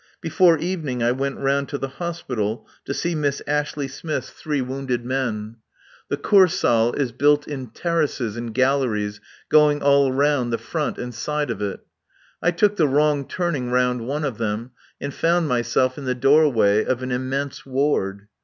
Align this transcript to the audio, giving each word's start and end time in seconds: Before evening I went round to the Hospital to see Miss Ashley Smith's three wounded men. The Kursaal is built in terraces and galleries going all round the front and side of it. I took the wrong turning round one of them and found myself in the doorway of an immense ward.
Before 0.19 0.57
evening 0.57 1.03
I 1.03 1.11
went 1.11 1.37
round 1.37 1.69
to 1.69 1.77
the 1.77 1.87
Hospital 1.99 2.65
to 2.85 2.93
see 2.95 3.13
Miss 3.13 3.39
Ashley 3.45 3.87
Smith's 3.87 4.31
three 4.31 4.59
wounded 4.59 5.05
men. 5.05 5.57
The 6.09 6.17
Kursaal 6.17 6.95
is 6.95 7.11
built 7.11 7.47
in 7.47 7.67
terraces 7.67 8.35
and 8.35 8.51
galleries 8.51 9.21
going 9.49 9.83
all 9.83 10.11
round 10.11 10.51
the 10.51 10.57
front 10.57 10.97
and 10.97 11.13
side 11.13 11.51
of 11.51 11.61
it. 11.61 11.81
I 12.41 12.49
took 12.49 12.77
the 12.77 12.87
wrong 12.87 13.27
turning 13.27 13.69
round 13.69 14.07
one 14.07 14.23
of 14.23 14.39
them 14.39 14.71
and 14.99 15.13
found 15.13 15.47
myself 15.47 15.99
in 15.99 16.05
the 16.05 16.15
doorway 16.15 16.83
of 16.83 17.03
an 17.03 17.11
immense 17.11 17.63
ward. 17.63 18.25